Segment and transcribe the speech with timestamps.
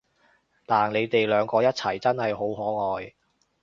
[0.65, 3.13] 但你哋兩個一齊真係好可愛